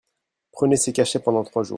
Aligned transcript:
Prenez 0.51 0.77
ces 0.77 0.93
cachets 0.93 1.19
pendant 1.19 1.43
trois 1.43 1.61
jours. 1.61 1.69